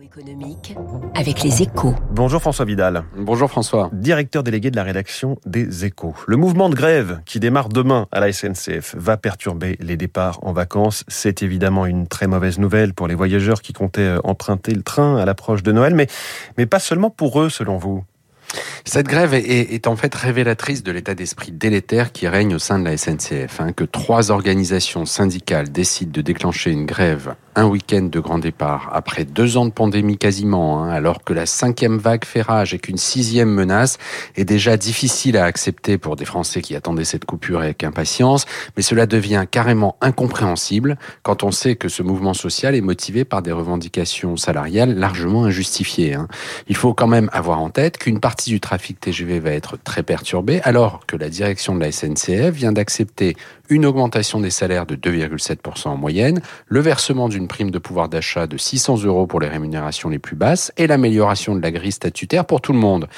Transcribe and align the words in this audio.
économique 0.00 0.76
avec 1.14 1.42
les 1.42 1.62
échos. 1.62 1.94
Bonjour 2.10 2.40
François 2.40 2.64
Vidal. 2.64 3.04
Bonjour 3.16 3.50
François. 3.50 3.90
Directeur 3.92 4.42
délégué 4.42 4.70
de 4.70 4.76
la 4.76 4.82
rédaction 4.82 5.38
des 5.46 5.84
échos. 5.84 6.14
Le 6.26 6.36
mouvement 6.36 6.68
de 6.68 6.74
grève 6.74 7.20
qui 7.24 7.40
démarre 7.40 7.68
demain 7.68 8.06
à 8.12 8.20
la 8.20 8.32
SNCF 8.32 8.94
va 8.96 9.16
perturber 9.16 9.76
les 9.80 9.96
départs 9.96 10.38
en 10.42 10.52
vacances. 10.52 11.04
C'est 11.08 11.42
évidemment 11.42 11.86
une 11.86 12.06
très 12.06 12.26
mauvaise 12.26 12.58
nouvelle 12.58 12.94
pour 12.94 13.08
les 13.08 13.14
voyageurs 13.14 13.62
qui 13.62 13.72
comptaient 13.72 14.02
euh, 14.02 14.20
emprunter 14.24 14.72
le 14.72 14.82
train 14.82 15.16
à 15.16 15.24
l'approche 15.24 15.62
de 15.62 15.72
Noël, 15.72 15.94
mais, 15.94 16.06
mais 16.58 16.66
pas 16.66 16.80
seulement 16.80 17.10
pour 17.10 17.40
eux 17.40 17.50
selon 17.50 17.76
vous. 17.76 18.04
Cette 18.84 19.06
grève 19.06 19.34
est, 19.34 19.74
est, 19.74 19.86
en 19.86 19.96
fait 19.96 20.14
révélatrice 20.14 20.82
de 20.82 20.92
l'état 20.92 21.14
d'esprit 21.14 21.52
délétère 21.52 22.12
qui 22.12 22.28
règne 22.28 22.54
au 22.54 22.58
sein 22.58 22.78
de 22.78 22.84
la 22.84 22.96
SNCF. 22.96 23.60
Hein, 23.60 23.72
que 23.72 23.84
trois 23.84 24.30
organisations 24.30 25.06
syndicales 25.06 25.70
décident 25.70 26.12
de 26.12 26.20
déclencher 26.20 26.70
une 26.70 26.86
grève 26.86 27.34
un 27.56 27.66
week-end 27.66 28.02
de 28.02 28.20
grand 28.20 28.38
départ 28.38 28.90
après 28.92 29.24
deux 29.24 29.56
ans 29.56 29.66
de 29.66 29.70
pandémie 29.70 30.18
quasiment, 30.18 30.82
hein, 30.82 30.90
alors 30.90 31.24
que 31.24 31.32
la 31.32 31.46
cinquième 31.46 31.98
vague 31.98 32.24
fait 32.24 32.42
rage 32.42 32.74
et 32.74 32.78
qu'une 32.78 32.96
sixième 32.96 33.50
menace 33.50 33.98
est 34.36 34.44
déjà 34.44 34.76
difficile 34.76 35.36
à 35.36 35.44
accepter 35.44 35.98
pour 35.98 36.16
des 36.16 36.24
Français 36.24 36.62
qui 36.62 36.74
attendaient 36.74 37.04
cette 37.04 37.24
coupure 37.24 37.60
avec 37.60 37.84
impatience, 37.84 38.46
mais 38.76 38.82
cela 38.82 39.06
devient 39.06 39.44
carrément 39.50 39.96
incompréhensible 40.00 40.98
quand 41.22 41.42
on 41.42 41.50
sait 41.50 41.76
que 41.76 41.88
ce 41.88 42.02
mouvement 42.02 42.34
social 42.34 42.74
est 42.74 42.80
motivé 42.80 43.24
par 43.24 43.42
des 43.42 43.52
revendications 43.52 44.36
salariales 44.36 44.94
largement 44.94 45.44
injustifiées. 45.44 46.14
Hein. 46.14 46.28
Il 46.68 46.76
faut 46.76 46.94
quand 46.94 47.08
même 47.08 47.30
avoir 47.32 47.60
en 47.60 47.70
tête 47.70 47.98
qu'une 47.98 48.20
partie 48.20 48.50
du 48.50 48.60
trafic 48.60 49.00
TGV 49.00 49.40
va 49.40 49.50
être 49.50 49.76
très 49.82 50.02
perturbée, 50.02 50.60
alors 50.64 51.06
que 51.06 51.16
la 51.16 51.28
direction 51.28 51.74
de 51.74 51.80
la 51.80 51.92
SNCF 51.92 52.50
vient 52.50 52.72
d'accepter 52.72 53.36
une 53.70 53.86
augmentation 53.86 54.40
des 54.40 54.50
salaires 54.50 54.86
de 54.86 54.94
2,7% 54.96 55.88
en 55.88 55.96
moyenne, 55.96 56.42
le 56.66 56.80
versement 56.80 57.28
d'une 57.28 57.43
prime 57.48 57.70
de 57.70 57.78
pouvoir 57.78 58.08
d'achat 58.08 58.46
de 58.46 58.56
600 58.56 59.04
euros 59.04 59.26
pour 59.26 59.40
les 59.40 59.48
rémunérations 59.48 60.08
les 60.08 60.18
plus 60.18 60.36
basses 60.36 60.72
et 60.76 60.86
l'amélioration 60.86 61.54
de 61.56 61.62
la 61.62 61.70
grille 61.70 61.92
statutaire 61.92 62.44
pour 62.44 62.60
tout 62.60 62.72
le 62.72 62.78
monde. 62.78 63.08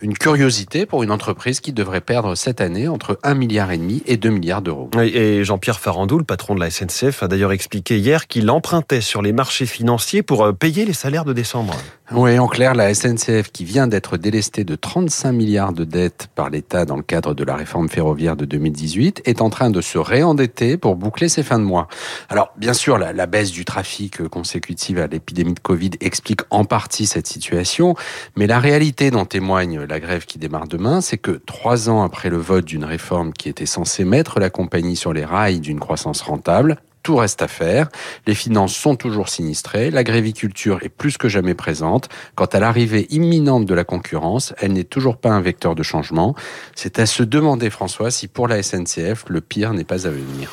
Une 0.00 0.14
curiosité 0.14 0.84
pour 0.86 1.02
une 1.02 1.10
entreprise 1.10 1.60
qui 1.60 1.72
devrait 1.72 2.00
perdre 2.00 2.34
cette 2.34 2.60
année 2.60 2.88
entre 2.88 3.18
1 3.22 3.34
milliard 3.34 3.62
et 4.06 4.16
2 4.16 4.30
milliards 4.30 4.62
d'euros. 4.62 4.90
Et 5.00 5.44
Jean-Pierre 5.44 5.78
Farandou, 5.78 6.18
le 6.18 6.24
patron 6.24 6.54
de 6.54 6.60
la 6.60 6.70
SNCF, 6.70 7.22
a 7.22 7.28
d'ailleurs 7.28 7.52
expliqué 7.52 7.98
hier 7.98 8.26
qu'il 8.26 8.50
empruntait 8.50 9.00
sur 9.00 9.22
les 9.22 9.32
marchés 9.32 9.66
financiers 9.66 10.22
pour 10.22 10.44
euh, 10.44 10.52
payer 10.52 10.84
les 10.84 10.92
salaires 10.92 11.24
de 11.24 11.32
décembre. 11.32 11.74
Oui, 12.14 12.38
en 12.38 12.46
clair, 12.46 12.74
la 12.74 12.92
SNCF 12.92 13.50
qui 13.52 13.64
vient 13.64 13.86
d'être 13.86 14.18
délestée 14.18 14.64
de 14.64 14.74
35 14.74 15.32
milliards 15.32 15.72
de 15.72 15.84
dettes 15.84 16.28
par 16.34 16.50
l'État 16.50 16.84
dans 16.84 16.96
le 16.96 17.02
cadre 17.02 17.32
de 17.32 17.42
la 17.42 17.56
réforme 17.56 17.88
ferroviaire 17.88 18.36
de 18.36 18.44
2018 18.44 19.22
est 19.24 19.40
en 19.40 19.48
train 19.48 19.70
de 19.70 19.80
se 19.80 19.96
réendetter 19.96 20.76
pour 20.76 20.96
boucler 20.96 21.30
ses 21.30 21.42
fins 21.42 21.58
de 21.58 21.64
mois. 21.64 21.88
Alors, 22.28 22.52
bien 22.58 22.74
sûr, 22.74 22.98
la, 22.98 23.26
baisse 23.26 23.50
du 23.50 23.64
trafic 23.64 24.28
consécutive 24.28 24.98
à 24.98 25.06
l'épidémie 25.06 25.54
de 25.54 25.60
Covid 25.60 25.92
explique 26.00 26.42
en 26.50 26.66
partie 26.66 27.06
cette 27.06 27.26
situation, 27.26 27.94
mais 28.36 28.46
la 28.46 28.58
réalité 28.58 29.10
dont 29.10 29.24
témoigne 29.24 29.80
la 29.80 29.98
grève 29.98 30.26
qui 30.26 30.38
démarre 30.38 30.68
demain, 30.68 31.00
c'est 31.00 31.18
que 31.18 31.40
trois 31.46 31.88
ans 31.88 32.02
après 32.02 32.28
le 32.28 32.36
vote 32.36 32.66
d'une 32.66 32.84
réforme 32.84 33.32
qui 33.32 33.48
était 33.48 33.64
censée 33.64 34.04
mettre 34.04 34.38
la 34.38 34.50
compagnie 34.50 34.96
sur 34.96 35.14
les 35.14 35.24
rails 35.24 35.60
d'une 35.60 35.80
croissance 35.80 36.20
rentable, 36.20 36.76
tout 37.02 37.16
reste 37.16 37.42
à 37.42 37.48
faire. 37.48 37.88
Les 38.26 38.34
finances 38.34 38.74
sont 38.74 38.96
toujours 38.96 39.28
sinistrées. 39.28 39.90
La 39.90 40.04
gréviculture 40.04 40.78
est 40.82 40.88
plus 40.88 41.18
que 41.18 41.28
jamais 41.28 41.54
présente. 41.54 42.08
Quant 42.34 42.46
à 42.46 42.60
l'arrivée 42.60 43.06
imminente 43.10 43.66
de 43.66 43.74
la 43.74 43.84
concurrence, 43.84 44.54
elle 44.58 44.72
n'est 44.72 44.84
toujours 44.84 45.16
pas 45.16 45.30
un 45.30 45.40
vecteur 45.40 45.74
de 45.74 45.82
changement. 45.82 46.34
C'est 46.74 46.98
à 46.98 47.06
se 47.06 47.22
demander, 47.22 47.70
François, 47.70 48.10
si 48.10 48.28
pour 48.28 48.48
la 48.48 48.62
SNCF, 48.62 49.24
le 49.28 49.40
pire 49.40 49.72
n'est 49.72 49.84
pas 49.84 50.06
à 50.06 50.10
venir. 50.10 50.50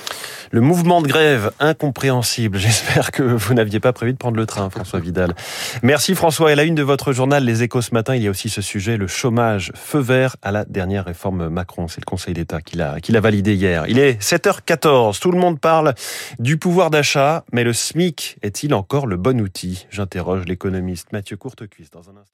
Le 0.51 0.61
mouvement 0.61 1.01
de 1.01 1.07
grève 1.07 1.51
incompréhensible. 1.59 2.57
J'espère 2.59 3.11
que 3.11 3.21
vous 3.21 3.53
n'aviez 3.53 3.79
pas 3.79 3.93
prévu 3.93 4.13
de 4.13 4.17
prendre 4.17 4.37
le 4.37 4.45
train, 4.45 4.69
François 4.69 4.99
Vidal. 4.99 5.35
Merci 5.83 6.15
François. 6.15 6.51
Et 6.51 6.55
la 6.55 6.63
une 6.63 6.75
de 6.75 6.81
votre 6.81 7.13
journal, 7.13 7.45
Les 7.45 7.61
Échos 7.61 7.81
ce 7.81 7.93
matin, 7.93 8.15
il 8.15 8.23
y 8.23 8.27
a 8.27 8.29
aussi 8.31 8.49
ce 8.49 8.61
sujet, 8.61 8.97
le 8.97 9.07
chômage 9.07 9.71
feu 9.75 9.99
vert 9.99 10.35
à 10.41 10.51
la 10.51 10.65
dernière 10.65 11.05
réforme 11.05 11.49
Macron. 11.49 11.87
C'est 11.87 12.01
le 12.01 12.05
Conseil 12.05 12.33
d'État 12.33 12.61
qui 12.61 12.77
l'a, 12.77 12.99
qui 12.99 13.11
l'a 13.11 13.21
validé 13.21 13.53
hier. 13.53 13.85
Il 13.87 13.99
est 13.99 14.21
7h14. 14.21 15.19
Tout 15.19 15.31
le 15.31 15.39
monde 15.39 15.59
parle 15.59 15.93
du 16.39 16.57
pouvoir 16.57 16.89
d'achat, 16.89 17.43
mais 17.51 17.63
le 17.63 17.73
SMIC 17.73 18.37
est-il 18.41 18.73
encore 18.73 19.05
le 19.05 19.17
bon 19.17 19.39
outil? 19.41 19.85
J'interroge 19.91 20.45
l'économiste 20.45 21.11
Mathieu 21.11 21.37
Courtecuisse 21.37 21.91
dans 21.91 22.09
un 22.09 22.17
instant. 22.17 22.33